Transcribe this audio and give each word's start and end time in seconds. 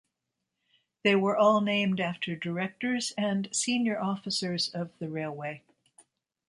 They 1.03 1.15
were 1.15 1.37
all 1.37 1.61
named 1.61 1.99
after 1.99 2.35
directors 2.35 3.13
and 3.19 3.47
senior 3.55 3.99
officers 4.01 4.67
of 4.73 4.97
the 4.97 5.09
railway. 5.11 5.61